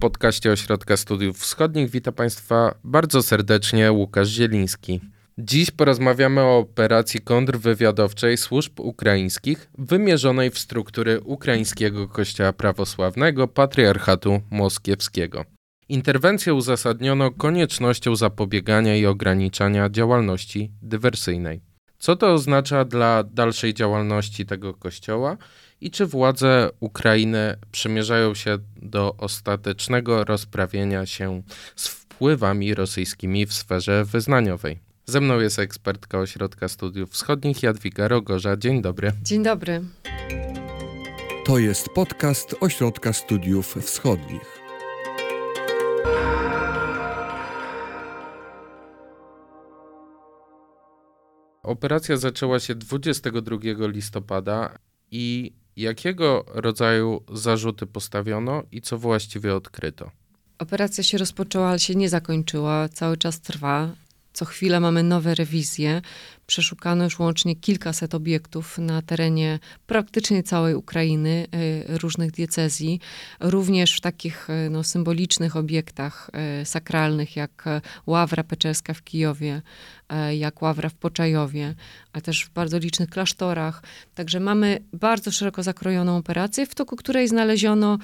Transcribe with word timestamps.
podcaście 0.00 0.52
Ośrodka 0.52 0.96
Studiów 0.96 1.38
Wschodnich 1.38 1.90
witam 1.90 2.14
Państwa 2.14 2.74
bardzo 2.84 3.22
serdecznie 3.22 3.92
Łukasz 3.92 4.28
Zieliński. 4.28 5.00
Dziś 5.38 5.70
porozmawiamy 5.70 6.40
o 6.40 6.58
operacji 6.58 7.20
kontrwywiadowczej 7.20 8.36
służb 8.36 8.80
ukraińskich 8.80 9.70
wymierzonej 9.78 10.50
w 10.50 10.58
struktury 10.58 11.20
ukraińskiego 11.20 12.08
kościoła 12.08 12.52
prawosławnego 12.52 13.48
Patriarchatu 13.48 14.40
Moskiewskiego. 14.50 15.44
Interwencję 15.88 16.54
uzasadniono 16.54 17.30
koniecznością 17.30 18.16
zapobiegania 18.16 18.96
i 18.96 19.06
ograniczania 19.06 19.90
działalności 19.90 20.70
dywersyjnej. 20.82 21.60
Co 21.98 22.16
to 22.16 22.32
oznacza 22.32 22.84
dla 22.84 23.24
dalszej 23.24 23.74
działalności 23.74 24.46
tego 24.46 24.74
kościoła 24.74 25.36
i 25.80 25.90
czy 25.90 26.06
władze 26.06 26.70
Ukrainy 26.80 27.56
przymierzają 27.72 28.34
się 28.34 28.58
do 28.76 29.14
ostatecznego 29.18 30.24
rozprawienia 30.24 31.06
się 31.06 31.42
z 31.76 31.88
wpływami 31.88 32.74
rosyjskimi 32.74 33.46
w 33.46 33.54
sferze 33.54 34.04
wyznaniowej? 34.04 34.78
Ze 35.06 35.20
mną 35.20 35.40
jest 35.40 35.58
ekspertka 35.58 36.18
Ośrodka 36.18 36.68
Studiów 36.68 37.10
Wschodnich 37.10 37.62
Jadwiga 37.62 38.08
Rogorza. 38.08 38.56
Dzień 38.56 38.82
dobry. 38.82 39.12
Dzień 39.22 39.42
dobry. 39.42 39.82
To 41.44 41.58
jest 41.58 41.88
podcast 41.88 42.54
Ośrodka 42.60 43.12
Studiów 43.12 43.74
Wschodnich. 43.74 44.60
Operacja 51.62 52.16
zaczęła 52.16 52.60
się 52.60 52.74
22 52.74 53.56
listopada 53.88 54.78
i 55.10 55.52
jakiego 55.80 56.44
rodzaju 56.48 57.22
zarzuty 57.32 57.86
postawiono 57.86 58.62
i 58.72 58.80
co 58.80 58.98
właściwie 58.98 59.54
odkryto? 59.54 60.10
Operacja 60.58 61.04
się 61.04 61.18
rozpoczęła, 61.18 61.68
ale 61.68 61.78
się 61.78 61.94
nie 61.94 62.08
zakończyła, 62.08 62.88
cały 62.88 63.16
czas 63.16 63.40
trwa. 63.40 63.88
Co 64.32 64.44
chwilę 64.44 64.80
mamy 64.80 65.02
nowe 65.02 65.34
rewizje. 65.34 66.02
Przeszukano 66.46 67.04
już 67.04 67.18
łącznie 67.18 67.56
kilkaset 67.56 68.14
obiektów 68.14 68.78
na 68.78 69.02
terenie 69.02 69.58
praktycznie 69.86 70.42
całej 70.42 70.74
Ukrainy, 70.74 71.46
y, 71.90 71.98
różnych 71.98 72.30
diecezji, 72.30 73.00
również 73.40 73.96
w 73.96 74.00
takich 74.00 74.50
y, 74.50 74.70
no, 74.70 74.84
symbolicznych 74.84 75.56
obiektach 75.56 76.30
y, 76.62 76.66
sakralnych, 76.66 77.36
jak 77.36 77.64
Ławra 78.06 78.44
Peczerska 78.44 78.94
w 78.94 79.02
Kijowie, 79.02 79.62
jak 80.38 80.62
Ławra 80.62 80.88
w 80.88 80.94
Poczajowie, 80.94 81.74
a 82.12 82.20
też 82.20 82.44
w 82.44 82.50
bardzo 82.50 82.78
licznych 82.78 83.10
klasztorach. 83.10 83.82
Także 84.14 84.40
mamy 84.40 84.78
bardzo 84.92 85.32
szeroko 85.32 85.62
zakrojoną 85.62 86.16
operację, 86.16 86.66
w 86.66 86.74
toku 86.74 86.96
której 86.96 87.28
znaleziono 87.28 87.98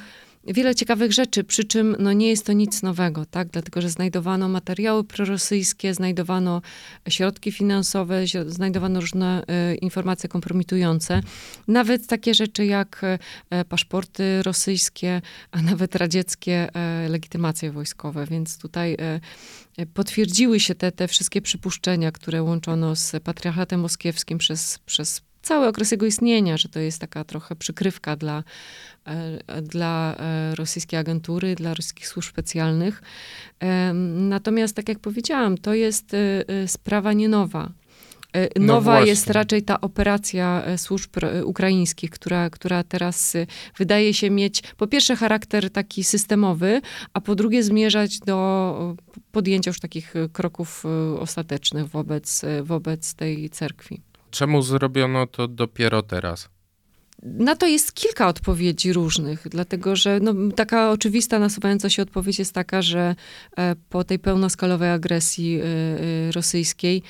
wiele 0.47 0.75
ciekawych 0.75 1.13
rzeczy, 1.13 1.45
przy 1.45 1.65
czym 1.65 1.97
no, 1.99 2.13
nie 2.13 2.29
jest 2.29 2.47
to 2.47 2.53
nic 2.53 2.83
nowego, 2.83 3.27
tak? 3.27 3.49
dlatego 3.49 3.81
że 3.81 3.91
znajdowano 3.91 4.49
materiały 4.49 5.05
prorosyjskie, 5.05 5.95
znajdowano 5.95 6.63
środki 7.09 7.53
finansowe, 7.53 8.25
znajdowano 8.47 9.01
różne 9.01 9.43
y, 9.73 9.75
informacje 9.77 10.29
kompromitujące, 10.29 11.21
nawet 11.69 12.07
takie 12.07 12.35
rzeczy 12.35 12.67
jak 12.67 13.03
y, 13.05 13.65
paszporty 13.65 14.43
rosyjskie, 14.43 15.23
a 15.51 15.63
nawet 15.63 15.97
radzieckie 15.97 16.69
y, 17.07 17.09
legitymacje 17.09 17.73
wojskowe, 17.73 18.27
więc 18.27 18.59
tutaj 18.59 18.97
potwierdziły 19.95 20.61
się 20.61 20.75
te, 20.75 20.93
te 20.93 21.09
wszystkie 21.09 21.43
przypuszczenia, 21.43 22.13
które 22.13 22.43
łączono 22.43 22.97
z 22.97 23.13
patriarchatem 23.25 23.81
moskiewskim 23.81 24.39
przez, 24.39 24.79
przez 24.87 25.23
cały 25.47 25.67
okres 25.67 25.91
jego 25.91 26.07
istnienia, 26.07 26.57
że 26.57 26.69
to 26.69 26.81
jest 26.81 27.01
taka 27.01 27.25
trochę 27.25 27.57
przykrywka 27.57 28.17
dla, 28.17 28.45
e, 29.05 29.63
dla 29.63 30.17
e, 30.19 30.55
rosyjskiej 30.55 30.99
agentury, 30.99 31.55
dla 31.55 31.75
rosyjskich 31.75 32.09
służb 32.09 32.31
specjalnych. 32.31 33.03
Natomiast, 34.15 34.77
tak 34.77 34.89
jak 34.89 34.99
powiedziałam, 34.99 35.59
to 35.59 35.75
jest 35.75 36.15
e, 36.15 36.69
sprawa 36.69 37.13
nie 37.13 37.29
nowa. 37.29 37.71
No 38.57 38.67
Nowa 38.67 39.01
no 39.01 39.07
jest 39.07 39.31
raczej 39.31 39.63
ta 39.63 39.81
operacja 39.81 40.63
służb 40.77 41.11
ukraińskich, 41.45 42.11
która, 42.11 42.51
która 42.51 42.85
teraz 42.85 43.37
wydaje 43.79 44.15
się 44.15 44.31
mieć 44.31 44.63
po 44.77 44.87
pierwsze 44.87 45.17
charakter 45.17 45.71
taki 45.71 46.05
systemowy, 46.05 46.81
a 47.13 47.21
po 47.21 47.35
drugie 47.35 47.63
zmierzać 47.63 48.19
do 48.19 48.97
podjęcia 49.33 49.71
już 49.71 49.81
takich 49.81 50.15
kroków 50.33 50.85
ostatecznych 51.19 51.87
wobec, 51.89 52.43
wobec 52.63 53.15
tej 53.15 53.51
cerkwi. 53.51 54.01
Czemu 54.37 54.63
zrobiono 54.63 55.27
to 55.27 55.49
dopiero 55.49 56.03
teraz? 56.03 56.49
Na 57.23 57.57
to 57.57 57.67
jest 57.67 57.93
kilka 57.93 58.29
odpowiedzi 58.29 58.93
różnych, 58.93 59.49
dlatego 59.49 59.97
że 59.97 60.21
no, 60.21 60.35
taka 60.57 60.91
oczywista, 60.91 61.39
nasuwająca 61.39 61.91
się 61.91 62.03
odpowiedź 62.03 62.39
jest 62.39 62.53
taka, 62.53 62.83
że 62.83 63.15
e, 63.57 63.77
po 63.89 64.05
tej 64.05 64.19
pełnoskalowej 64.19 64.91
agresji 64.91 65.61
e, 65.61 65.65
e, 65.65 66.33
rosyjskiej 66.33 67.03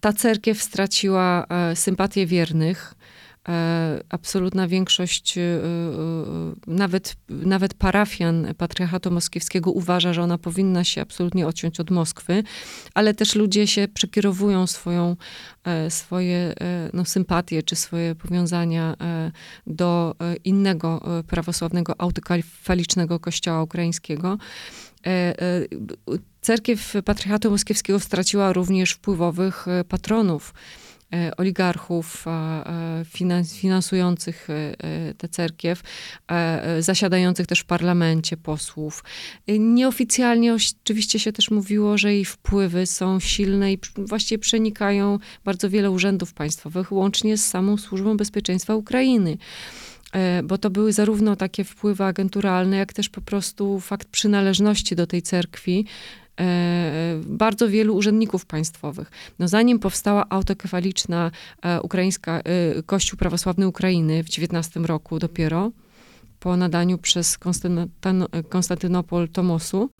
ta 0.00 0.12
cerkiew 0.12 0.62
straciła 0.62 1.46
sympatię 1.74 2.26
wiernych 2.26 2.94
absolutna 4.08 4.68
większość, 4.68 5.38
e, 5.38 5.40
e, 5.40 5.60
nawet, 6.66 7.16
nawet 7.28 7.74
parafian 7.74 8.54
Patriarchatu 8.58 9.10
Moskiewskiego 9.10 9.70
uważa, 9.70 10.12
że 10.12 10.22
ona 10.22 10.38
powinna 10.38 10.84
się 10.84 11.00
absolutnie 11.00 11.46
odciąć 11.46 11.80
od 11.80 11.90
Moskwy, 11.90 12.42
ale 12.94 13.14
też 13.14 13.34
ludzie 13.34 13.66
się 13.66 13.88
przekierowują 13.94 14.66
swoją, 14.66 15.16
swoje 15.88 16.54
no, 16.92 17.04
sympatie 17.04 17.62
czy 17.62 17.76
swoje 17.76 18.14
powiązania 18.14 18.96
do 19.66 20.14
innego 20.44 21.02
prawosławnego 21.26 21.94
autokefalicznego 21.98 23.20
kościoła 23.20 23.62
ukraińskiego. 23.62 24.38
Cerkiew 26.40 26.94
Patriarchatu 27.04 27.50
Moskiewskiego 27.50 28.00
straciła 28.00 28.52
również 28.52 28.92
wpływowych 28.92 29.66
patronów. 29.88 30.54
E, 31.14 31.36
oligarchów 31.36 32.24
finansujących 33.44 34.50
e, 34.50 34.54
e, 34.54 35.14
tę 35.14 35.28
cerkiew, 35.28 35.82
zasiadających 36.78 37.46
też 37.46 37.60
w 37.60 37.64
parlamencie 37.64 38.36
posłów. 38.36 39.04
Nieoficjalnie 39.58 40.54
oczywiście 40.54 41.18
się 41.18 41.32
też 41.32 41.50
mówiło, 41.50 41.98
że 41.98 42.14
jej 42.14 42.24
wpływy 42.24 42.86
są 42.86 43.20
silne 43.20 43.72
i 43.72 43.78
właściwie 43.96 44.38
przenikają 44.38 45.18
bardzo 45.44 45.70
wiele 45.70 45.90
urzędów 45.90 46.34
państwowych, 46.34 46.92
łącznie 46.92 47.36
z 47.36 47.46
samą 47.46 47.76
Służbą 47.76 48.16
Bezpieczeństwa 48.16 48.74
Ukrainy 48.74 49.38
bo 50.44 50.58
to 50.58 50.70
były 50.70 50.92
zarówno 50.92 51.36
takie 51.36 51.64
wpływy 51.64 52.04
agenturalne, 52.04 52.76
jak 52.76 52.92
też 52.92 53.08
po 53.08 53.20
prostu 53.20 53.80
fakt 53.80 54.08
przynależności 54.08 54.96
do 54.96 55.06
tej 55.06 55.22
cerkwi, 55.22 55.86
bardzo 57.26 57.68
wielu 57.68 57.96
urzędników 57.96 58.46
państwowych. 58.46 59.10
No 59.38 59.48
zanim 59.48 59.78
powstała 59.78 60.26
autokefaliczna 60.28 61.30
e, 61.62 61.80
ukraińska, 61.80 62.40
e, 62.40 62.42
Kościół 62.82 63.18
Prawosławny 63.18 63.68
Ukrainy 63.68 64.24
w 64.24 64.26
XIX 64.26 64.86
roku 64.86 65.18
dopiero, 65.18 65.70
po 66.40 66.56
nadaniu 66.56 66.98
przez 66.98 67.38
Konstantynopol 68.48 69.28
Tomosu, 69.28 69.90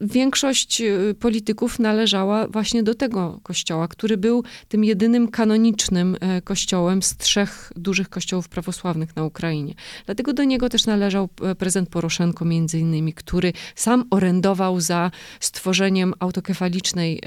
większość 0.00 0.80
y, 0.80 1.14
polityków 1.20 1.78
należała 1.78 2.48
właśnie 2.48 2.82
do 2.82 2.94
tego 2.94 3.40
kościoła, 3.42 3.88
który 3.88 4.16
był 4.16 4.44
tym 4.68 4.84
jedynym 4.84 5.28
kanonicznym 5.28 6.16
e, 6.20 6.42
kościołem 6.42 7.02
z 7.02 7.16
trzech 7.16 7.72
dużych 7.76 8.08
kościołów 8.08 8.48
prawosławnych 8.48 9.16
na 9.16 9.24
Ukrainie. 9.24 9.74
Dlatego 10.06 10.32
do 10.32 10.44
niego 10.44 10.68
też 10.68 10.86
należał 10.86 11.28
e, 11.42 11.54
prezydent 11.54 11.88
Poroszenko 11.88 12.44
między 12.44 12.78
innymi, 12.78 13.12
który 13.12 13.52
sam 13.74 14.04
orędował 14.10 14.80
za 14.80 15.10
stworzeniem 15.40 16.14
autokefalicznej 16.18 17.20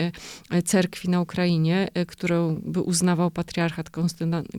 e, 0.52 0.62
cerkwi 0.62 1.10
na 1.10 1.22
Ukrainie, 1.22 1.88
którą 2.08 2.62
by 2.66 2.82
uznawał 2.82 3.32
patriarchat 3.32 3.90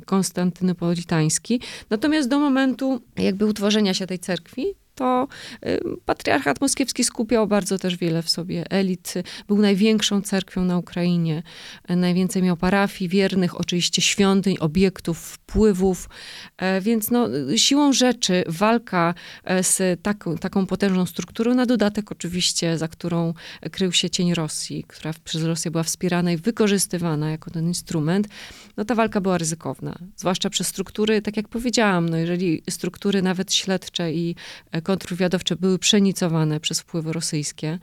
konstantynopolitański. 0.07 1.61
Natomiast 1.91 2.29
do 2.29 2.39
momentu 2.39 3.01
jakby 3.17 3.47
utworzenia 3.47 3.95
się 3.95 4.07
tej 4.07 4.19
cerkwi, 4.19 4.75
to 4.97 5.29
y, 5.67 5.81
patriarchat 6.05 6.61
moskiewski 6.61 7.05
skupiał 7.05 7.47
bardzo 7.47 7.79
też 7.79 7.97
wiele 7.97 8.23
w 8.23 8.31
sobie 8.31 8.71
elit. 8.71 9.15
Był 9.49 9.59
największą 9.59 10.23
cerkwią 10.23 10.65
na 10.65 10.79
Ukrainie. 10.79 11.43
Najwięcej 11.89 12.43
miał 12.43 12.57
parafii, 12.57 13.09
wiernych, 13.09 13.61
oczywiście 13.61 14.03
świątyń, 14.03 14.57
obiektów, 14.61 15.19
wpływów. 15.19 16.09
E, 16.57 16.81
więc 16.81 17.11
no, 17.11 17.29
siłą 17.57 17.93
rzeczy 17.93 18.45
walka 18.47 19.15
e, 19.45 19.63
z 19.63 20.03
taką, 20.03 20.39
taką 20.39 20.67
potężną 20.67 21.07
strukturą, 21.07 21.55
na 21.55 21.67
dodatek 21.67 22.13
oczywiście, 22.13 22.79
za 22.79 22.89
którą 22.89 23.35
krył 23.71 23.93
się 23.93 24.11
cień 24.11 24.35
Rosji, 24.35 24.85
która 24.89 25.15
przez 25.25 25.45
Rosję 25.45 25.71
była 25.71 25.83
wspierana 25.83 26.33
i 26.33 26.37
wykorzystywana 26.37 27.31
jako 27.31 27.51
ten 27.51 27.67
instrument, 27.67 28.29
no 28.77 28.85
ta 28.85 28.95
walka 28.95 29.21
była 29.21 29.39
ryzykowna. 29.39 29.99
Zwłaszcza 30.17 30.51
przez 30.51 30.67
struktury, 30.67 31.23
tak 31.23 31.37
jak 31.37 31.49
powiedziałam, 31.49 32.09
no 32.09 32.17
jeżeli 32.17 32.63
struktury 32.71 33.23
nawet 33.23 33.55
śledcze 33.55 34.13
i 34.13 34.35
e, 34.73 34.83
kontrwywiadowcze 34.87 35.57
były 35.57 35.79
przenicowane 35.79 36.61
przez 36.61 36.81
wpływy 36.81 37.13
rosyjskie, 37.13 37.79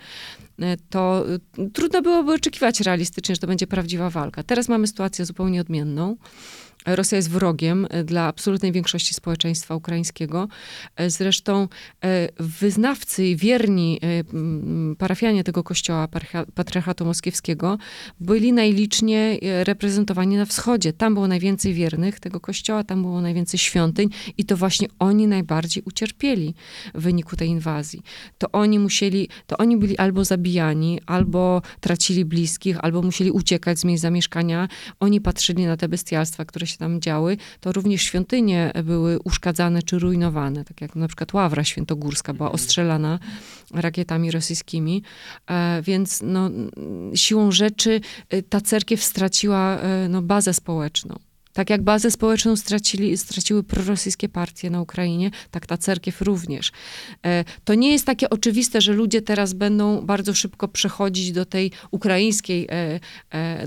to 0.89 1.25
trudno 1.73 2.01
byłoby 2.01 2.33
oczekiwać 2.33 2.81
realistycznie, 2.81 3.35
że 3.35 3.41
to 3.41 3.47
będzie 3.47 3.67
prawdziwa 3.67 4.09
walka. 4.09 4.43
Teraz 4.43 4.69
mamy 4.69 4.87
sytuację 4.87 5.25
zupełnie 5.25 5.61
odmienną. 5.61 6.17
Rosja 6.85 7.15
jest 7.15 7.29
wrogiem 7.29 7.87
e, 7.89 8.03
dla 8.03 8.27
absolutnej 8.27 8.71
większości 8.71 9.13
społeczeństwa 9.13 9.75
ukraińskiego. 9.75 10.47
E, 10.95 11.09
zresztą 11.09 11.67
e, 12.03 12.29
wyznawcy 12.39 13.25
i 13.27 13.35
wierni 13.35 13.99
parafianie 14.97 15.43
tego 15.43 15.63
kościoła, 15.63 16.07
patriarchatu 16.55 17.05
moskiewskiego, 17.05 17.77
byli 18.19 18.53
najliczniej 18.53 19.39
reprezentowani 19.63 20.37
na 20.37 20.45
wschodzie. 20.45 20.93
Tam 20.93 21.13
było 21.13 21.27
najwięcej 21.27 21.73
wiernych 21.73 22.19
tego 22.19 22.39
kościoła, 22.39 22.83
tam 22.83 23.01
było 23.01 23.21
najwięcej 23.21 23.59
świątyń 23.59 24.09
i 24.37 24.45
to 24.45 24.57
właśnie 24.57 24.87
oni 24.99 25.27
najbardziej 25.27 25.83
ucierpieli 25.83 26.53
w 26.93 27.01
wyniku 27.01 27.35
tej 27.35 27.47
inwazji. 27.47 28.01
To 28.37 28.51
oni 28.51 28.79
musieli, 28.79 29.29
to 29.47 29.57
oni 29.57 29.77
byli 29.77 29.97
albo 29.97 30.25
zabijani, 30.25 30.99
albo 31.05 31.61
tracili 31.79 32.25
bliskich, 32.25 32.77
albo 32.81 33.01
musieli 33.01 33.31
uciekać 33.31 33.79
z 33.79 33.83
miejsc 33.83 34.01
zamieszkania. 34.01 34.67
Oni 34.99 35.21
patrzyli 35.21 35.65
na 35.65 35.77
te 35.77 35.89
bestialstwa, 35.89 36.45
które 36.45 36.67
się 36.67 36.72
się 36.73 36.77
tam 36.77 37.01
działy, 37.01 37.37
to 37.59 37.71
również 37.71 38.01
świątynie 38.01 38.71
były 38.83 39.19
uszkadzane 39.19 39.83
czy 39.83 39.99
rujnowane, 39.99 40.65
tak 40.65 40.81
jak 40.81 40.95
na 40.95 41.07
przykład 41.07 41.33
Ławra 41.33 41.63
Świętogórska 41.63 42.33
była 42.33 42.47
mhm. 42.47 42.55
ostrzelana 42.55 43.19
rakietami 43.73 44.31
rosyjskimi, 44.31 45.03
e, 45.47 45.81
więc 45.81 46.21
no, 46.23 46.49
siłą 47.15 47.51
rzeczy 47.51 48.01
e, 48.29 48.41
ta 48.41 48.61
cerkiew 48.61 49.03
straciła 49.03 49.77
e, 49.77 50.09
no, 50.09 50.21
bazę 50.21 50.53
społeczną. 50.53 51.19
Tak 51.53 51.69
jak 51.69 51.81
bazę 51.81 52.11
społeczną 52.11 52.55
stracili, 52.55 53.17
straciły 53.17 53.63
prorosyjskie 53.63 54.29
partie 54.29 54.69
na 54.69 54.81
Ukrainie, 54.81 55.31
tak 55.51 55.65
ta 55.65 55.77
cerkiew 55.77 56.21
również. 56.21 56.71
To 57.63 57.73
nie 57.75 57.91
jest 57.91 58.05
takie 58.05 58.29
oczywiste, 58.29 58.81
że 58.81 58.93
ludzie 58.93 59.21
teraz 59.21 59.53
będą 59.53 60.01
bardzo 60.01 60.33
szybko 60.33 60.67
przechodzić 60.67 61.31
do 61.31 61.45
tej 61.45 61.71
ukraińskiej, 61.91 62.67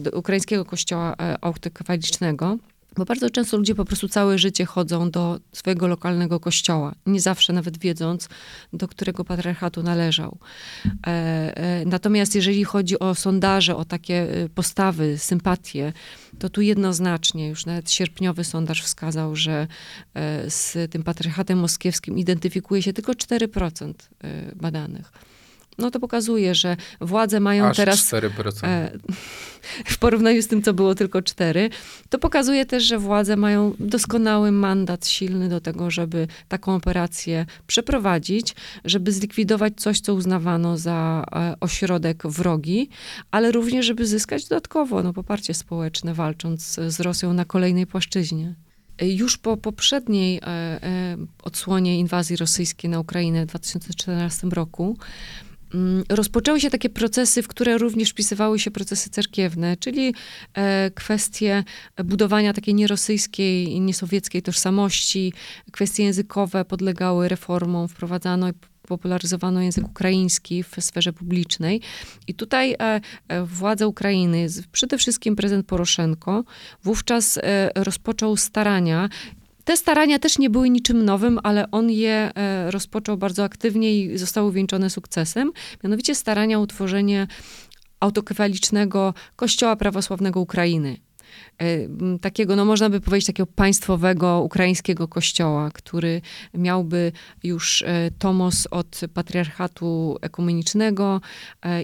do 0.00 0.10
ukraińskiego 0.10 0.64
kościoła 0.64 1.16
autokefalicznego. 1.40 2.58
Bo 2.96 3.04
bardzo 3.04 3.30
często 3.30 3.56
ludzie 3.56 3.74
po 3.74 3.84
prostu 3.84 4.08
całe 4.08 4.38
życie 4.38 4.64
chodzą 4.64 5.10
do 5.10 5.40
swojego 5.52 5.86
lokalnego 5.86 6.40
kościoła, 6.40 6.94
nie 7.06 7.20
zawsze 7.20 7.52
nawet 7.52 7.78
wiedząc, 7.78 8.28
do 8.72 8.88
którego 8.88 9.24
patriarchatu 9.24 9.82
należał. 9.82 10.38
E, 10.86 11.10
e, 11.56 11.84
natomiast 11.84 12.34
jeżeli 12.34 12.64
chodzi 12.64 12.98
o 12.98 13.14
sondaże, 13.14 13.76
o 13.76 13.84
takie 13.84 14.42
e, 14.44 14.48
postawy, 14.48 15.18
sympatie, 15.18 15.92
to 16.38 16.48
tu 16.48 16.60
jednoznacznie, 16.60 17.48
już 17.48 17.66
nawet 17.66 17.90
sierpniowy 17.90 18.44
sondaż 18.44 18.82
wskazał, 18.82 19.36
że 19.36 19.66
z 20.48 20.90
tym 20.90 21.02
patriarchatem 21.02 21.58
moskiewskim 21.58 22.18
identyfikuje 22.18 22.82
się 22.82 22.92
tylko 22.92 23.12
4% 23.12 23.92
e, 24.24 24.54
badanych 24.54 25.12
no 25.78 25.90
to 25.90 26.00
pokazuje, 26.00 26.54
że 26.54 26.76
władze 27.00 27.40
mają 27.40 27.66
Aż 27.66 27.76
teraz. 27.76 28.12
4%. 28.12 28.66
E, 28.66 28.90
w 29.94 29.98
porównaniu 29.98 30.42
z 30.42 30.46
tym, 30.46 30.62
co 30.62 30.74
było 30.74 30.94
tylko 30.94 31.22
4. 31.22 31.70
To 32.08 32.18
pokazuje 32.18 32.66
też, 32.66 32.84
że 32.84 32.98
władze 32.98 33.36
mają 33.36 33.74
doskonały 33.80 34.52
mandat 34.52 35.06
silny 35.06 35.48
do 35.48 35.60
tego, 35.60 35.90
żeby 35.90 36.28
taką 36.48 36.74
operację 36.74 37.46
przeprowadzić, 37.66 38.54
żeby 38.84 39.12
zlikwidować 39.12 39.72
coś, 39.76 40.00
co 40.00 40.14
uznawano 40.14 40.76
za 40.78 41.24
e, 41.32 41.54
ośrodek 41.60 42.26
wrogi, 42.26 42.88
ale 43.30 43.52
również, 43.52 43.86
żeby 43.86 44.06
zyskać 44.06 44.48
dodatkowo 44.48 45.02
no, 45.02 45.12
poparcie 45.12 45.54
społeczne, 45.54 46.14
walcząc 46.14 46.80
z 46.88 47.00
Rosją 47.00 47.32
na 47.32 47.44
kolejnej 47.44 47.86
płaszczyźnie. 47.86 48.54
Już 49.02 49.38
po 49.38 49.56
poprzedniej 49.56 50.40
e, 50.42 51.16
odsłonie 51.42 51.98
inwazji 51.98 52.36
rosyjskiej 52.36 52.90
na 52.90 53.00
Ukrainę 53.00 53.42
w 53.42 53.48
2014 53.48 54.46
roku 54.46 54.96
rozpoczęły 56.08 56.60
się 56.60 56.70
takie 56.70 56.90
procesy, 56.90 57.42
w 57.42 57.48
które 57.48 57.78
również 57.78 58.10
wpisywały 58.10 58.58
się 58.58 58.70
procesy 58.70 59.10
cerkiewne, 59.10 59.76
czyli 59.76 60.14
e, 60.54 60.90
kwestie 60.90 61.64
budowania 62.04 62.52
takiej 62.52 62.74
nierosyjskiej, 62.74 63.80
niesowieckiej 63.80 64.42
tożsamości, 64.42 65.32
kwestie 65.72 66.04
językowe 66.04 66.64
podlegały 66.64 67.28
reformom, 67.28 67.88
wprowadzano 67.88 68.48
i 68.48 68.52
popularyzowano 68.88 69.60
język 69.62 69.86
ukraiński 69.86 70.62
w 70.62 70.76
sferze 70.80 71.12
publicznej. 71.12 71.80
I 72.26 72.34
tutaj 72.34 72.72
e, 72.72 73.00
e, 73.28 73.44
władze 73.44 73.88
Ukrainy, 73.88 74.46
przede 74.72 74.98
wszystkim 74.98 75.36
prezydent 75.36 75.66
Poroszenko, 75.66 76.44
wówczas 76.82 77.38
rozpoczął 77.74 78.36
starania 78.36 79.08
te 79.66 79.76
starania 79.76 80.18
też 80.18 80.38
nie 80.38 80.50
były 80.50 80.70
niczym 80.70 81.04
nowym, 81.04 81.38
ale 81.42 81.70
on 81.70 81.90
je 81.90 82.30
e, 82.34 82.70
rozpoczął 82.70 83.16
bardzo 83.16 83.44
aktywnie 83.44 83.98
i 83.98 84.18
zostały 84.18 84.48
uwieńczone 84.48 84.90
sukcesem. 84.90 85.52
Mianowicie 85.84 86.14
starania 86.14 86.58
o 86.58 86.60
utworzenie 86.60 87.26
autokefalicznego 88.00 89.14
Kościoła 89.36 89.76
Prawosławnego 89.76 90.40
Ukrainy 90.40 90.96
e, 91.58 91.66
takiego, 92.18 92.56
no 92.56 92.64
można 92.64 92.90
by 92.90 93.00
powiedzieć, 93.00 93.26
takiego 93.26 93.46
państwowego 93.46 94.42
ukraińskiego 94.42 95.08
kościoła, 95.08 95.70
który 95.70 96.20
miałby 96.54 97.12
już 97.42 97.82
e, 97.82 98.10
tomos 98.18 98.68
od 98.70 99.00
patriarchatu 99.14 100.16
ekumenicznego 100.20 101.20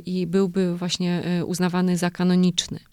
i 0.06 0.26
byłby 0.26 0.76
właśnie 0.76 1.22
uznawany 1.46 1.96
za 1.96 2.10
kanoniczny. 2.10 2.91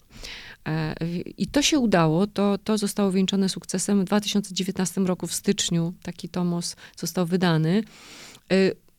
E, 0.68 0.94
I 1.38 1.46
to 1.46 1.62
się 1.62 1.78
udało, 1.78 2.26
to, 2.26 2.58
to 2.58 2.78
zostało 2.78 3.12
wieńczone 3.12 3.48
sukcesem. 3.48 4.00
W 4.00 4.04
2019 4.04 5.00
roku 5.00 5.26
w 5.26 5.34
styczniu 5.34 5.92
taki 6.02 6.28
tomos 6.28 6.76
został 6.96 7.26
wydany. 7.26 7.82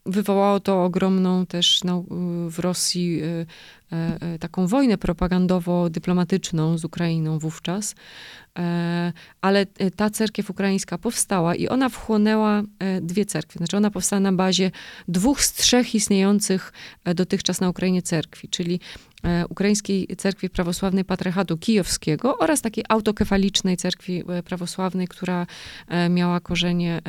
E, 0.05 0.11
wywołało 0.11 0.59
to 0.59 0.83
ogromną 0.83 1.45
też 1.45 1.83
no, 1.83 2.03
w 2.49 2.59
Rosji 2.59 3.21
e, 3.21 3.45
taką 4.39 4.67
wojnę 4.67 4.97
propagandowo-dyplomatyczną 4.97 6.77
z 6.77 6.85
Ukrainą 6.85 7.39
wówczas. 7.39 7.95
Ale 9.41 9.65
ta 9.95 10.09
cerkiew 10.09 10.49
ukraińska 10.49 10.97
powstała 10.97 11.55
i 11.55 11.67
ona 11.67 11.89
wchłonęła 11.89 12.63
dwie 13.01 13.25
cerkwie. 13.25 13.57
Znaczy 13.57 13.77
ona 13.77 13.91
powstała 13.91 14.19
na 14.19 14.31
bazie 14.31 14.71
dwóch 15.07 15.41
z 15.41 15.53
trzech 15.53 15.95
istniejących 15.95 16.73
dotychczas 17.15 17.61
na 17.61 17.69
Ukrainie 17.69 18.01
cerkwi, 18.01 18.49
czyli 18.49 18.79
E, 19.23 19.47
Ukraińskiej 19.49 20.07
Cerkwi 20.17 20.49
Prawosławnej 20.49 21.05
Patriarchatu 21.05 21.57
Kijowskiego 21.57 22.37
oraz 22.37 22.61
takiej 22.61 22.83
autokefalicznej 22.89 23.77
cerkwi 23.77 24.23
e, 24.27 24.43
prawosławnej, 24.43 25.07
która 25.07 25.47
e, 25.87 26.09
miała 26.09 26.39
korzenie 26.39 27.01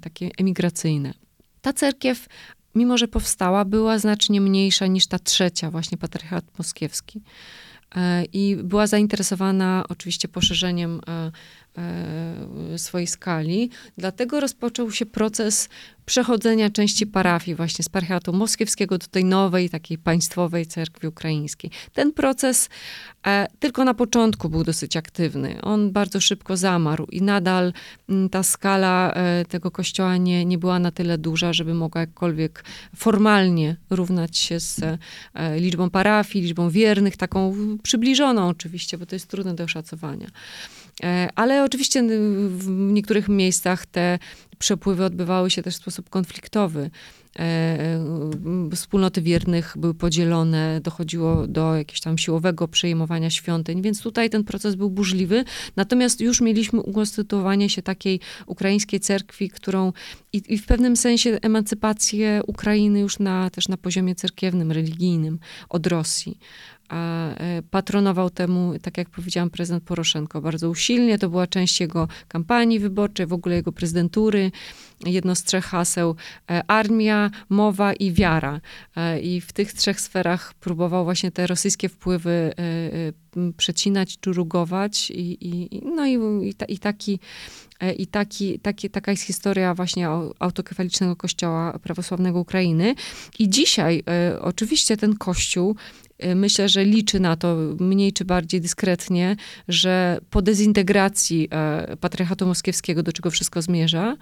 takie 0.00 0.30
emigracyjne. 0.38 1.14
Ta 1.62 1.72
cerkiew, 1.72 2.26
mimo 2.74 2.98
że 2.98 3.08
powstała, 3.08 3.64
była 3.64 3.98
znacznie 3.98 4.40
mniejsza 4.40 4.86
niż 4.86 5.06
ta 5.06 5.18
trzecia, 5.18 5.70
właśnie 5.70 5.98
Patriarchat 5.98 6.44
Moskiewski. 6.58 7.22
I 8.32 8.56
była 8.64 8.86
zainteresowana 8.86 9.84
oczywiście 9.88 10.28
poszerzeniem 10.28 11.00
swojej 12.76 13.06
skali. 13.06 13.70
Dlatego 13.98 14.40
rozpoczął 14.40 14.90
się 14.90 15.06
proces 15.06 15.68
przechodzenia 16.06 16.70
części 16.70 17.06
parafii 17.06 17.54
właśnie 17.54 17.84
z 17.84 17.88
patriarchatu 17.88 18.32
moskiewskiego 18.32 18.98
do 18.98 19.06
tej 19.06 19.24
nowej, 19.24 19.70
takiej 19.70 19.98
państwowej 19.98 20.66
cerkwi 20.66 21.06
ukraińskiej. 21.06 21.70
Ten 21.92 22.12
proces 22.12 22.68
e, 23.26 23.46
tylko 23.58 23.84
na 23.84 23.94
początku 23.94 24.48
był 24.48 24.64
dosyć 24.64 24.96
aktywny. 24.96 25.62
On 25.62 25.92
bardzo 25.92 26.20
szybko 26.20 26.56
zamarł 26.56 27.06
i 27.06 27.22
nadal 27.22 27.66
m, 27.66 27.72
mm, 28.08 28.28
ta 28.28 28.42
skala 28.42 29.12
e, 29.12 29.44
tego 29.44 29.70
kościoła 29.70 30.16
nie, 30.16 30.44
nie 30.44 30.58
była 30.58 30.78
na 30.78 30.90
tyle 30.90 31.18
duża, 31.18 31.52
żeby 31.52 31.74
mogła 31.74 32.00
jakkolwiek 32.00 32.64
formalnie 32.96 33.76
równać 33.90 34.38
się 34.38 34.60
z 34.60 34.80
e, 35.34 35.60
liczbą 35.60 35.90
parafii, 35.90 36.44
liczbą 36.44 36.70
wiernych, 36.70 37.16
taką 37.16 37.54
przybliżoną 37.82 38.48
oczywiście, 38.48 38.98
bo 38.98 39.06
to 39.06 39.14
jest 39.14 39.28
trudne 39.28 39.54
do 39.54 39.64
oszacowania. 39.64 40.26
E, 41.02 41.28
ale 41.34 41.64
oczywiście 41.64 42.02
w 42.48 42.68
niektórych 42.68 43.28
miejscach 43.28 43.86
te 43.86 44.18
przepływy 44.58 45.04
odbywały 45.04 45.50
się 45.50 45.62
też 45.62 45.74
w 45.74 45.78
sposób 45.78 46.10
konfliktowy. 46.10 46.90
E, 47.38 47.42
e, 47.42 48.76
wspólnoty 48.76 49.22
wiernych 49.22 49.74
były 49.76 49.94
podzielone, 49.94 50.80
dochodziło 50.80 51.46
do 51.46 51.76
jakiegoś 51.76 52.00
tam 52.00 52.18
siłowego 52.18 52.68
przejmowania 52.68 53.30
świątyń, 53.30 53.82
więc 53.82 54.02
tutaj 54.02 54.30
ten 54.30 54.44
proces 54.44 54.74
był 54.74 54.90
burzliwy. 54.90 55.44
Natomiast 55.76 56.20
już 56.20 56.40
mieliśmy 56.40 56.80
ukonstytuowanie 56.80 57.70
się 57.70 57.82
takiej 57.82 58.20
ukraińskiej 58.46 59.00
cerkwi, 59.00 59.50
którą 59.50 59.92
i, 60.32 60.42
i 60.48 60.58
w 60.58 60.66
pewnym 60.66 60.96
sensie 60.96 61.38
emancypację 61.42 62.40
Ukrainy 62.46 63.00
już 63.00 63.18
na, 63.18 63.50
też 63.50 63.68
na 63.68 63.76
poziomie 63.76 64.14
cerkiewnym, 64.14 64.72
religijnym 64.72 65.38
od 65.68 65.86
Rosji. 65.86 66.38
patronował 67.70 68.30
temu, 68.30 68.74
tak 68.82 68.98
jak 68.98 69.10
powiedziałam, 69.10 69.50
prezydent 69.50 69.84
Poroszenko 69.84 70.40
bardzo 70.40 70.70
usilnie. 70.70 71.18
To 71.18 71.28
była 71.28 71.46
część 71.46 71.80
jego 71.80 72.08
kampanii 72.28 72.78
wyborczej, 72.78 73.26
w 73.26 73.32
ogóle 73.32 73.54
jego 73.54 73.72
prezydentury. 73.72 74.50
Jedno 75.06 75.34
z 75.34 75.42
trzech 75.42 75.64
haseł 75.64 76.16
armia, 76.68 77.30
mowa 77.48 77.92
i 77.92 78.12
wiara. 78.12 78.60
I 79.22 79.40
w 79.40 79.52
tych 79.52 79.72
trzech 79.72 80.00
sferach 80.00 80.54
próbował 80.54 81.04
właśnie 81.04 81.30
te 81.30 81.46
rosyjskie 81.46 81.88
wpływy 81.88 82.52
przecinać, 83.56 84.18
czurugować 84.20 85.10
i, 85.10 85.48
i, 85.48 85.82
no 85.96 86.06
i, 86.06 86.18
i, 86.48 86.54
i 86.68 86.78
taki 86.78 87.20
E, 87.82 87.92
I 87.92 88.06
taki, 88.06 88.58
taki, 88.58 88.90
taka 88.90 89.10
jest 89.10 89.22
historia 89.22 89.74
właśnie 89.74 90.08
autokefalicznego 90.38 91.16
kościoła 91.16 91.78
prawosławnego 91.82 92.40
Ukrainy. 92.40 92.94
I 93.38 93.48
dzisiaj 93.48 94.02
e, 94.08 94.40
oczywiście 94.40 94.96
ten 94.96 95.16
kościół 95.16 95.76
e, 95.76 96.11
myślę, 96.34 96.68
że 96.68 96.84
liczy 96.84 97.20
na 97.20 97.36
to 97.36 97.56
mniej 97.80 98.12
czy 98.12 98.24
bardziej 98.24 98.60
dyskretnie, 98.60 99.36
że 99.68 100.20
po 100.30 100.42
dezintegracji 100.42 101.48
patriarchatu 102.00 102.46
moskiewskiego, 102.46 103.02
do 103.02 103.12
czego 103.12 103.30
wszystko 103.30 103.62
zmierza, 103.62 104.16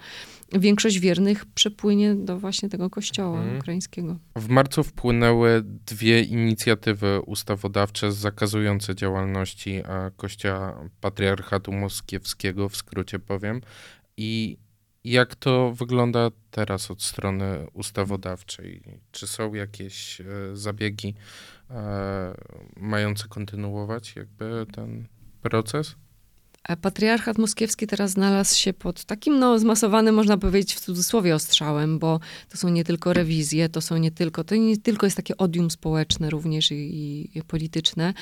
większość 0.53 0.99
wiernych 0.99 1.45
przepłynie 1.45 2.15
do 2.15 2.39
właśnie 2.39 2.69
tego 2.69 2.89
kościoła 2.89 3.39
mhm. 3.39 3.57
ukraińskiego. 3.57 4.17
W 4.35 4.49
marcu 4.49 4.83
wpłynęły 4.83 5.63
dwie 5.65 6.21
inicjatywy 6.21 7.21
ustawodawcze 7.25 8.11
zakazujące 8.11 8.95
działalności 8.95 9.81
kościoła 10.17 10.89
patriarchatu 11.01 11.71
moskiewskiego, 11.71 12.69
w 12.69 12.75
skrócie 12.75 13.19
powiem. 13.19 13.61
I 14.17 14.57
jak 15.03 15.35
to 15.35 15.73
wygląda 15.73 16.29
teraz 16.51 16.91
od 16.91 17.03
strony 17.03 17.67
ustawodawczej? 17.73 18.81
Czy 19.11 19.27
są 19.27 19.53
jakieś 19.53 20.21
e, 20.21 20.25
zabiegi 20.53 21.13
e, 21.69 22.33
mające 22.77 23.27
kontynuować 23.27 24.15
jakby 24.15 24.65
ten 24.73 25.07
proces? 25.41 25.95
Patriarchat 26.81 27.37
moskiewski 27.37 27.87
teraz 27.87 28.11
znalazł 28.11 28.57
się 28.57 28.73
pod 28.73 29.05
takim 29.05 29.39
no, 29.39 29.59
zmasowanym, 29.59 30.15
można 30.15 30.37
powiedzieć 30.37 30.75
w 30.75 30.79
cudzysłowie, 30.79 31.35
ostrzałem, 31.35 31.99
bo 31.99 32.19
to 32.49 32.57
są 32.57 32.69
nie 32.69 32.83
tylko 32.83 33.13
rewizje, 33.13 33.69
to 33.69 33.81
są 33.81 33.97
nie 33.97 34.11
tylko, 34.11 34.43
to 34.43 34.55
nie 34.55 34.77
tylko 34.77 35.05
jest 35.05 35.17
takie 35.17 35.37
odium 35.37 35.71
społeczne 35.71 36.29
również 36.29 36.71
i, 36.71 37.29
i 37.35 37.43
polityczne. 37.43 38.13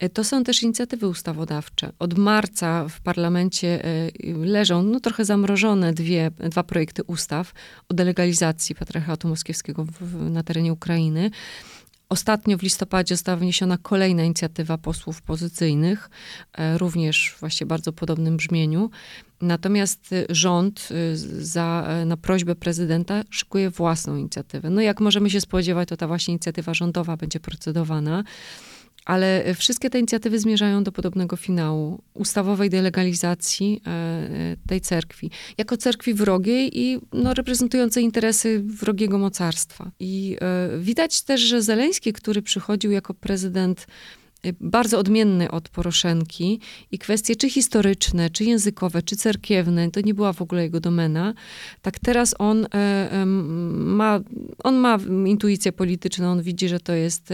E, 0.00 0.08
to 0.08 0.24
są 0.24 0.44
też 0.44 0.62
inicjatywy 0.62 1.08
ustawodawcze. 1.08 1.92
Od 1.98 2.18
marca 2.18 2.88
w 2.88 3.00
parlamencie 3.00 3.84
e, 3.84 4.10
leżą 4.44 4.82
no, 4.82 5.00
trochę 5.00 5.24
zamrożone 5.24 5.92
dwie, 5.92 6.30
dwa 6.50 6.62
projekty 6.62 7.04
ustaw 7.04 7.52
o 7.88 7.94
delegalizacji 7.94 8.74
patriarchatu 8.74 9.28
moskiewskiego 9.28 9.84
w, 9.84 10.30
na 10.30 10.42
terenie 10.42 10.72
Ukrainy. 10.72 11.30
Ostatnio 12.08 12.58
w 12.58 12.62
listopadzie 12.62 13.16
została 13.16 13.36
wniesiona 13.36 13.78
kolejna 13.78 14.24
inicjatywa 14.24 14.78
posłów 14.78 15.22
pozycyjnych, 15.22 16.10
e, 16.52 16.78
również 16.78 17.36
właśnie 17.40 17.66
bardzo 17.66 17.92
podobnym 17.92 18.36
brzmieniu. 18.36 18.90
Natomiast 19.40 20.14
rząd 20.28 20.88
za, 21.38 21.88
na 22.06 22.16
prośbę 22.16 22.54
prezydenta 22.54 23.22
szykuje 23.30 23.70
własną 23.70 24.16
inicjatywę. 24.16 24.70
No 24.70 24.80
jak 24.80 25.00
możemy 25.00 25.30
się 25.30 25.40
spodziewać, 25.40 25.88
to 25.88 25.96
ta 25.96 26.06
właśnie 26.06 26.32
inicjatywa 26.32 26.74
rządowa 26.74 27.16
będzie 27.16 27.40
procedowana. 27.40 28.24
Ale 29.04 29.54
wszystkie 29.54 29.90
te 29.90 29.98
inicjatywy 29.98 30.38
zmierzają 30.38 30.84
do 30.84 30.92
podobnego 30.92 31.36
finału 31.36 32.02
ustawowej 32.14 32.70
delegalizacji 32.70 33.82
e, 33.86 33.90
e, 33.90 34.56
tej 34.68 34.80
cerkwi. 34.80 35.30
Jako 35.58 35.76
cerkwi 35.76 36.14
wrogiej 36.14 36.78
i 36.80 36.98
no, 37.12 37.34
reprezentującej 37.34 38.04
interesy 38.04 38.62
wrogiego 38.66 39.18
mocarstwa. 39.18 39.90
I 40.00 40.36
e, 40.40 40.78
widać 40.78 41.22
też, 41.22 41.40
że 41.40 41.62
Zeleński, 41.62 42.12
który 42.12 42.42
przychodził 42.42 42.90
jako 42.90 43.14
prezydent 43.14 43.86
bardzo 44.60 44.98
odmienny 44.98 45.50
od 45.50 45.68
Poroszenki 45.68 46.60
i 46.90 46.98
kwestie 46.98 47.36
czy 47.36 47.50
historyczne, 47.50 48.30
czy 48.30 48.44
językowe, 48.44 49.02
czy 49.02 49.16
cerkiewne, 49.16 49.90
to 49.90 50.00
nie 50.00 50.14
była 50.14 50.32
w 50.32 50.42
ogóle 50.42 50.62
jego 50.62 50.80
domena. 50.80 51.34
Tak 51.82 51.98
teraz 51.98 52.34
on 52.38 52.66
ma, 53.70 54.20
on 54.64 54.76
ma 54.76 54.98
intuicję 55.26 55.72
polityczną, 55.72 56.30
on 56.30 56.42
widzi, 56.42 56.68
że 56.68 56.80
to 56.80 56.92
jest 56.92 57.32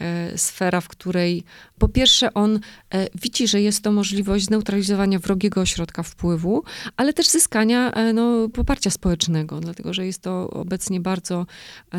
E, 0.00 0.38
sfera, 0.38 0.80
w 0.80 0.88
której 0.88 1.44
po 1.78 1.88
pierwsze 1.88 2.34
on 2.34 2.60
e, 2.94 3.06
widzi, 3.22 3.48
że 3.48 3.62
jest 3.62 3.84
to 3.84 3.92
możliwość 3.92 4.44
zneutralizowania 4.44 5.18
wrogiego 5.18 5.60
ośrodka 5.60 6.02
wpływu, 6.02 6.64
ale 6.96 7.12
też 7.12 7.28
zyskania 7.28 7.92
e, 7.92 8.12
no, 8.12 8.48
poparcia 8.48 8.90
społecznego, 8.90 9.60
dlatego 9.60 9.94
że 9.94 10.06
jest 10.06 10.22
to 10.22 10.50
obecnie 10.50 11.00
bardzo 11.00 11.46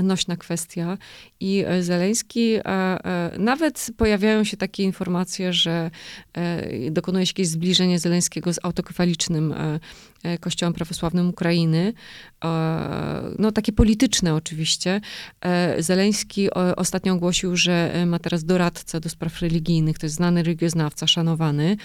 nośna 0.03 0.37
kwestia. 0.37 0.97
I 1.39 1.65
Zeleński, 1.81 2.57
nawet 3.39 3.87
pojawiają 3.97 4.36
się 4.45 4.57
takie 4.57 4.83
informacje, 4.83 5.53
że 5.53 5.91
dokonuje 6.91 7.25
się 7.25 7.29
jakieś 7.29 7.47
zbliżenie 7.47 7.99
Zeleńskiego 7.99 8.53
z 8.53 8.59
autokefalicznym 8.63 9.53
Kościołem 10.39 10.73
Prawosławnym 10.73 11.29
Ukrainy, 11.29 11.93
no 13.39 13.51
takie 13.51 13.71
polityczne 13.71 14.35
oczywiście. 14.35 15.01
Zeleński 15.79 16.51
ostatnio 16.75 17.13
ogłosił, 17.13 17.55
że 17.55 17.87
E, 17.93 18.05
ma 18.05 18.19
teraz 18.19 18.43
doradcę 18.43 18.99
do 18.99 19.09
spraw 19.09 19.41
religijnych, 19.41 19.99
to 19.99 20.05
jest 20.05 20.15
znany 20.15 20.43
religioznawca, 20.43 21.07
szanowany 21.07 21.77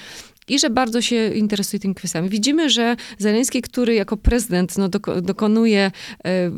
i 0.49 0.59
że 0.59 0.71
bardzo 0.71 1.03
się 1.03 1.29
interesuje 1.29 1.81
tymi 1.81 1.95
kwestiami. 1.95 2.29
Widzimy, 2.29 2.71
że 2.71 2.97
Zeleński, 3.19 3.63
który 3.63 3.95
jako 3.95 4.17
prezydent 4.17 4.79
no, 4.79 4.89
dokonuje 5.23 5.91
e, 6.25 6.51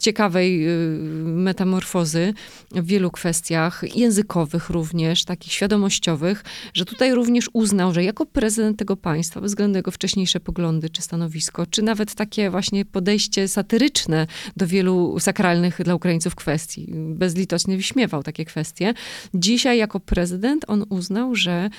ciekawej 0.00 0.66
e, 0.66 0.70
metamorfozy 1.24 2.34
w 2.70 2.86
wielu 2.86 3.10
kwestiach, 3.10 3.96
językowych 3.96 4.70
również, 4.70 5.24
takich 5.24 5.52
świadomościowych, 5.52 6.44
że 6.74 6.84
tutaj 6.84 7.14
również 7.14 7.50
uznał, 7.52 7.94
że 7.94 8.04
jako 8.04 8.26
prezydent 8.26 8.78
tego 8.78 8.96
państwa, 8.96 9.40
bez 9.40 9.50
względu 9.50 9.72
na 9.72 9.78
jego 9.78 9.90
wcześniejsze 9.90 10.40
poglądy 10.40 10.90
czy 10.90 11.02
stanowisko, 11.02 11.66
czy 11.66 11.82
nawet 11.82 12.14
takie 12.14 12.50
właśnie 12.50 12.84
podejście 12.84 13.48
satyryczne 13.48 14.26
do 14.56 14.66
wielu 14.66 15.20
sakralnych 15.20 15.82
dla 15.84 15.94
Ukraińców 15.94 16.34
kwestii, 16.34 16.86
bezlitosnie 16.94 17.76
wyśmiewał 17.76 18.22
takie 18.22 18.44
kwestie, 18.44 18.94
dzisiaj 19.34 19.78
jako 19.78 20.00
prezydent 20.00 20.64
on 20.68 20.84
uznał, 20.88 21.34
że 21.34 21.70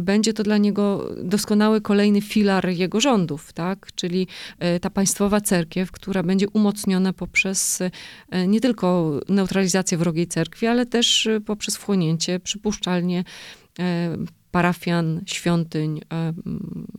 będzie 0.00 0.32
to 0.32 0.42
dla 0.42 0.58
niego 0.58 1.10
doskonały 1.24 1.80
kolejny 1.80 2.20
filar 2.20 2.68
jego 2.68 3.00
rządów, 3.00 3.52
tak? 3.52 3.86
Czyli 3.94 4.26
e, 4.58 4.80
ta 4.80 4.90
państwowa 4.90 5.40
cerkiew, 5.40 5.92
która 5.92 6.22
będzie 6.22 6.48
umocniona 6.48 7.12
poprzez 7.12 7.80
e, 8.30 8.46
nie 8.46 8.60
tylko 8.60 9.20
neutralizację 9.28 9.98
wrogiej 9.98 10.26
cerkwi, 10.26 10.66
ale 10.66 10.86
też 10.86 11.26
e, 11.26 11.40
poprzez 11.40 11.76
wchłonięcie 11.76 12.40
przypuszczalnie 12.40 13.24
parafian, 14.50 15.20
świątyń 15.26 16.00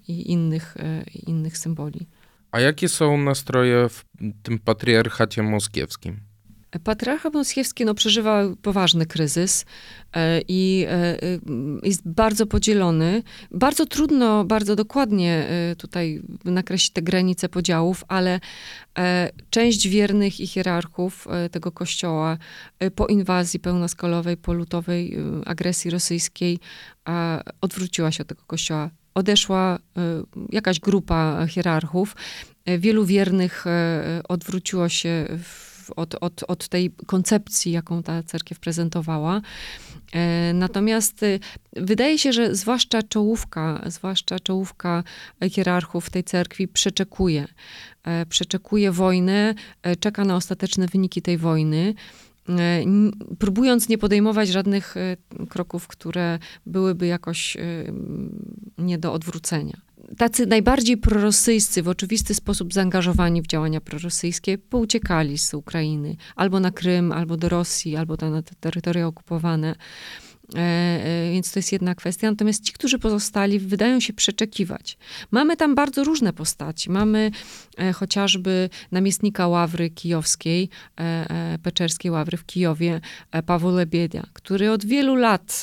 i 0.08 0.32
innych, 0.32 0.76
innych 1.28 1.58
symboli. 1.58 2.08
A 2.52 2.60
jakie 2.60 2.90
są 2.90 3.18
nastroje 3.18 3.90
w 3.90 4.06
tym 4.44 4.60
patriarchacie 4.60 5.44
moskiewskim? 5.44 6.20
Patriarchat 6.84 7.34
moskiewski 7.34 7.86
no, 7.86 7.94
przeżywa 7.94 8.44
poważny 8.62 9.06
kryzys 9.06 9.66
e, 10.14 10.42
i 10.48 10.86
e, 10.90 11.18
jest 11.84 12.02
bardzo 12.06 12.46
podzielony. 12.46 13.24
Bardzo 13.52 13.86
trudno, 13.86 14.46
bardzo 14.46 14.76
dokładnie 14.76 15.48
e, 15.50 15.76
tutaj 15.76 16.22
nakreślić 16.46 16.94
te 16.94 17.02
granice 17.02 17.50
podziałów, 17.50 18.04
ale 18.08 18.40
część 19.50 19.88
wiernych 19.88 20.40
i 20.40 20.48
hierarchów 20.48 21.28
tego 21.52 21.72
kościoła 21.72 22.38
po 22.96 23.08
inwazji 23.08 23.60
pełnoskalowej, 23.60 24.38
polutowej 24.38 25.18
agresji 25.46 25.92
rosyjskiej 25.92 26.60
odwróciła 27.62 28.12
się 28.12 28.22
od 28.22 28.28
tego 28.28 28.44
kościoła. 28.48 28.90
Odeszła 29.14 29.80
jakaś 30.50 30.80
grupa 30.80 31.48
hierarchów. 31.48 32.16
Wielu 32.80 33.06
wiernych 33.06 33.66
odwróciło 34.28 34.90
się 34.90 35.26
w 35.30 35.73
od, 35.92 36.16
od, 36.22 36.44
od 36.48 36.68
tej 36.68 36.92
koncepcji, 37.06 37.72
jaką 37.72 38.04
ta 38.04 38.24
cerkiew 38.24 38.60
prezentowała. 38.60 39.42
E, 40.14 40.54
natomiast 40.54 41.24
y, 41.24 41.40
wydaje 41.74 42.18
się, 42.18 42.34
że 42.34 42.56
zwłaszcza 42.56 43.04
czołówka, 43.04 43.82
zwłaszcza 43.86 44.40
czołówka 44.40 45.04
hierarchów 45.52 46.10
tej 46.10 46.24
cerkwi 46.24 46.68
przeczekuje. 46.68 47.48
E, 48.04 48.26
przeczekuje 48.26 48.92
wojnę, 48.92 49.54
e, 49.84 49.96
czeka 49.96 50.26
na 50.26 50.36
ostateczne 50.36 50.88
wyniki 50.88 51.22
tej 51.22 51.38
wojny 51.38 51.94
próbując 53.40 53.90
nie 53.90 53.98
podejmować 53.98 54.50
żadnych 54.50 54.96
kroków, 55.50 55.88
które 55.88 56.40
byłyby 56.66 57.08
jakoś 57.08 57.58
nie 58.78 58.98
do 58.98 59.14
odwrócenia 59.14 59.78
tacy 60.18 60.46
najbardziej 60.46 60.98
prorosyjscy, 60.98 61.84
w 61.84 61.88
oczywisty 61.88 62.34
sposób 62.34 62.74
zaangażowani 62.74 63.42
w 63.42 63.48
działania 63.48 63.82
prorosyjskie, 63.82 64.58
pouciekali 64.58 65.38
z 65.38 65.54
Ukrainy 65.54 66.16
albo 66.36 66.60
na 66.60 66.72
Krym, 66.72 67.12
albo 67.12 67.38
do 67.38 67.50
Rosji, 67.50 67.96
albo 67.96 68.16
na 68.16 68.42
te 68.42 68.56
terytoria 68.60 69.08
okupowane. 69.08 69.76
Więc 71.32 71.52
to 71.52 71.60
jest 71.60 71.72
jedna 71.72 71.96
kwestia. 71.96 72.32
Natomiast 72.32 72.64
ci, 72.64 72.74
którzy 72.74 73.00
pozostali, 73.00 73.60
wydają 73.60 74.00
się 74.00 74.14
przeczekiwać. 74.14 74.98
Mamy 75.32 75.58
tam 75.58 75.76
bardzo 75.76 76.04
różne 76.04 76.34
postaci. 76.34 76.92
Mamy 76.92 77.32
chociażby 77.96 78.70
namiestnika 78.92 79.48
Ławry 79.48 79.90
Kijowskiej, 79.90 80.70
Peczerskiej 81.64 82.12
Ławry 82.12 82.38
w 82.38 82.46
Kijowie, 82.46 83.02
Paweł 83.46 83.72
Lebiedia, 83.72 84.24
który 84.34 84.72
od 84.72 84.86
wielu 84.86 85.16
lat 85.16 85.62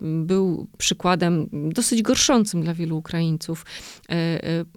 był 0.00 0.66
przykładem 0.78 1.48
dosyć 1.52 2.02
gorszącym 2.02 2.62
dla 2.62 2.74
wielu 2.74 2.96
Ukraińców 2.96 3.66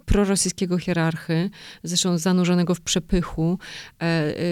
prorosyjskiego 0.04 0.78
hierarchy, 0.78 1.50
zresztą 1.82 2.18
zanurzonego 2.18 2.74
w 2.74 2.80
przepychu. 2.80 3.58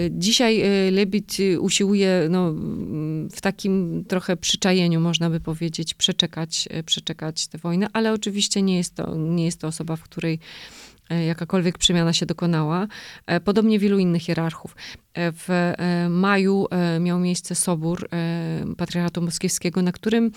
Dzisiaj 0.09 0.63
Lebit 0.91 1.37
usiłuje 1.59 2.27
no, 2.29 2.53
w 3.31 3.41
takim 3.41 4.05
trochę 4.07 4.37
przyczajeniu, 4.37 5.00
można 5.01 5.29
by 5.29 5.39
powiedzieć, 5.39 5.93
przeczekać, 5.93 6.67
przeczekać 6.85 7.47
tę 7.47 7.57
wojnę, 7.57 7.87
ale 7.93 8.13
oczywiście 8.13 8.61
nie 8.61 8.77
jest 8.77 8.95
to, 8.95 9.15
nie 9.15 9.45
jest 9.45 9.59
to 9.59 9.67
osoba, 9.67 9.95
w 9.95 10.03
której 10.03 10.39
e, 11.09 11.25
jakakolwiek 11.25 11.77
przemiana 11.77 12.13
się 12.13 12.25
dokonała. 12.25 12.87
E, 13.25 13.39
podobnie 13.39 13.79
wielu 13.79 13.99
innych 13.99 14.21
hierarchów. 14.21 14.75
E, 15.13 15.31
w 15.31 15.73
maju 16.09 16.67
miał 16.99 17.19
miejsce 17.19 17.55
sobór 17.55 18.09
Patriarchatu 18.77 19.21
Moskiewskiego, 19.21 19.81
na 19.81 19.91
którym 19.91 20.31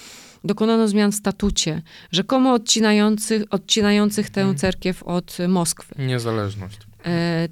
dokonano 0.44 0.88
zmian 0.88 1.12
w 1.12 1.14
statucie, 1.14 1.82
rzekomo 2.12 2.52
odcinających, 2.52 3.42
odcinających 3.50 4.30
tę 4.30 4.40
mhm. 4.40 4.58
cerkiew 4.58 5.02
od 5.02 5.38
Moskwy. 5.48 5.94
Niezależność. 5.98 6.78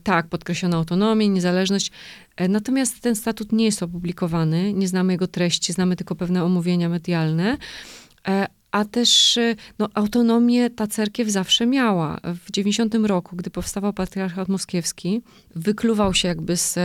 Tak, 0.05 0.27
podkreślono 0.27 0.77
autonomię, 0.77 1.29
niezależność. 1.29 1.91
E, 2.37 2.49
natomiast 2.49 3.01
ten 3.01 3.17
statut 3.17 3.53
nie 3.53 3.65
jest 3.65 3.83
opublikowany, 3.83 4.73
nie 4.73 4.89
znamy 4.89 5.13
jego 5.13 5.27
treści, 5.27 5.73
znamy 5.73 5.97
tylko 5.97 6.15
pewne 6.15 6.45
omówienia 6.45 6.89
medialne. 6.89 7.57
E, 8.29 8.47
a 8.71 8.85
też 8.85 9.37
e, 9.37 9.55
no, 9.79 9.89
autonomię 9.95 10.71
ta 10.71 10.87
cerkiew 10.87 11.29
zawsze 11.29 11.67
miała. 11.67 12.21
W 12.25 12.51
90 12.53 12.95
roku, 12.95 13.37
gdy 13.37 13.51
powstawał 13.51 13.93
patriarchat 13.93 14.49
moskiewski, 14.49 15.23
wykluwał 15.55 16.15
się 16.15 16.29
jakby 16.29 16.57
z 16.57 16.79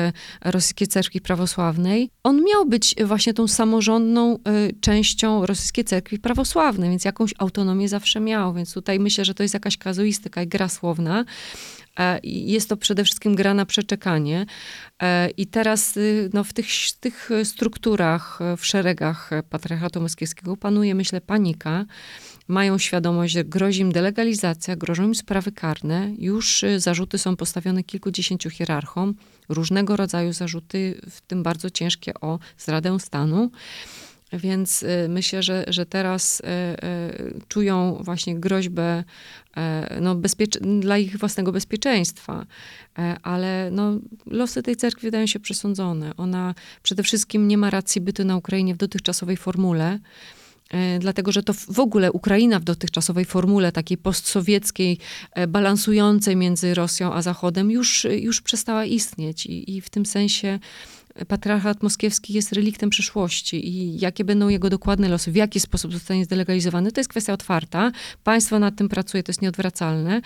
rosyjskiej 0.46 0.88
cerkwi 0.88 1.22
prawosławnej. 1.22 2.10
On 2.24 2.44
miał 2.44 2.66
być 2.66 2.96
właśnie 3.06 3.34
tą 3.34 3.48
samorządną 3.48 4.40
częścią 4.82 5.46
rosyjskiej 5.46 5.84
cerkwi 5.84 6.20
prawosławnej, 6.20 6.90
więc 6.90 7.06
jakąś 7.06 7.34
autonomię 7.38 7.90
zawsze 7.90 8.20
miał. 8.20 8.54
Więc 8.54 8.74
tutaj 8.74 9.00
myślę, 9.00 9.26
że 9.26 9.34
to 9.34 9.44
jest 9.44 9.54
jakaś 9.54 9.78
kazuistyka 9.78 10.44
i 10.44 10.48
gra 10.48 10.70
słowna. 10.70 11.26
Jest 12.24 12.70
to 12.70 12.78
przede 12.78 13.04
wszystkim 13.04 13.36
gra 13.36 13.54
na 13.54 13.66
przeczekanie. 13.66 14.46
E, 15.02 15.30
I 15.30 15.48
teraz 15.48 15.98
y, 15.98 16.30
no, 16.34 16.44
w 16.44 16.54
tych, 16.54 16.68
tych 17.00 17.30
strukturach, 17.44 18.40
w 18.58 18.66
szeregach 18.66 19.30
patriarchatu 19.50 20.02
moskiewskiego 20.02 20.58
panuje, 20.58 20.96
myślę, 20.96 21.22
panika. 21.22 21.86
Mają 22.48 22.78
świadomość, 22.78 23.34
że 23.34 23.44
grozi 23.44 23.82
im 23.82 23.92
delegalizacja, 23.92 24.76
grożą 24.76 25.04
im 25.04 25.16
sprawy 25.16 25.52
karne. 25.52 26.14
Już 26.18 26.64
y, 26.64 26.80
zarzuty 26.80 27.18
są 27.18 27.36
postawione 27.36 27.84
kilkudziesięciu 27.84 28.50
hierarchom. 28.50 29.14
Różnego 29.50 29.96
rodzaju 29.96 30.34
zarzuty, 30.34 31.02
w 31.10 31.22
tym 31.22 31.44
bardzo 31.44 31.70
ciężkie 31.70 32.14
o 32.22 32.40
zradę 32.58 33.00
stanu. 33.00 33.52
Więc 34.34 34.84
y, 34.84 35.08
myślę, 35.10 35.44
że, 35.44 35.66
że 35.68 35.86
teraz 35.86 36.40
y, 36.40 36.44
y, 36.44 37.42
czują 37.48 37.98
właśnie 38.02 38.40
groźbę 38.40 39.04
no, 40.02 40.16
dla 40.62 40.98
ich 40.98 41.18
własnego 41.18 41.52
bezpieczeństwa. 41.52 42.46
Ale 43.24 43.70
no, 43.72 44.00
losy 44.26 44.64
tej 44.64 44.76
cerkwi 44.76 45.08
wydają 45.08 45.28
się 45.28 45.40
przesądzone. 45.40 46.14
Ona 46.18 46.56
przede 46.84 47.04
wszystkim 47.04 47.48
nie 47.48 47.58
ma 47.58 47.70
racji 47.70 48.02
bytu 48.02 48.26
na 48.26 48.38
Ukrainie 48.38 48.74
w 48.74 48.78
dotychczasowej 48.78 49.38
formule 49.38 50.00
dlatego 51.00 51.32
że 51.32 51.44
to 51.44 51.54
w 51.54 51.80
ogóle 51.80 52.12
Ukraina 52.12 52.60
w 52.60 52.64
dotychczasowej 52.64 53.26
formule 53.26 53.72
takiej 53.72 53.98
postsowieckiej, 53.98 54.98
balansującej 55.48 56.36
między 56.36 56.74
Rosją 56.74 57.14
a 57.14 57.22
Zachodem, 57.22 57.72
już, 57.72 58.08
już 58.20 58.42
przestała 58.42 58.86
istnieć. 58.86 59.46
I, 59.46 59.76
I 59.76 59.82
w 59.82 59.90
tym 59.90 60.06
sensie 60.06 60.60
patriarchat 61.28 61.84
moskiewski 61.84 62.34
jest 62.34 62.54
reliktem 62.54 62.90
przeszłości 62.90 63.68
i 63.68 64.00
jakie 64.00 64.24
będą 64.24 64.50
jego 64.50 64.70
dokładne 64.70 65.10
losy, 65.10 65.32
w 65.32 65.36
jaki 65.36 65.60
sposób 65.60 65.94
zostanie 65.94 66.26
zdelegalizowany, 66.26 66.92
to 66.92 67.00
jest 67.00 67.10
kwestia 67.10 67.34
otwarta. 67.34 67.92
Państwo 68.24 68.60
nad 68.60 68.76
tym 68.76 68.90
pracuje, 68.90 69.24
to 69.24 69.30
jest 69.30 69.42
nieodwracalne. 69.42 70.22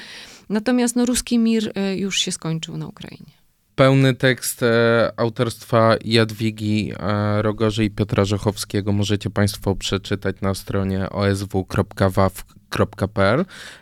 Natomiast 0.50 0.95
no, 0.95 1.05
ruski 1.05 1.39
mir 1.39 1.71
e, 1.75 1.98
już 1.98 2.19
się 2.19 2.31
skończył 2.31 2.77
na 2.77 2.88
Ukrainie. 2.88 3.31
Pełny 3.75 4.13
tekst 4.13 4.63
e, 4.63 5.12
autorstwa 5.17 5.95
Jadwigi 6.05 6.91
e, 7.00 7.41
Rogorzy 7.41 7.86
i 7.86 7.89
Piotra 7.89 8.25
Rzechowskiego 8.25 8.91
możecie 8.91 9.29
Państwo 9.29 9.75
przeczytać 9.75 10.36
na 10.41 10.53
stronie 10.53 11.10
osw.waw.pl. 11.10 12.25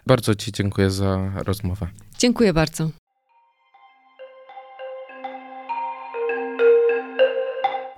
Bardzo 0.07 0.35
Ci 0.35 0.51
dziękuję 0.51 0.91
za 0.91 1.31
rozmowę. 1.45 1.87
Dziękuję 2.17 2.53
bardzo. 2.53 2.89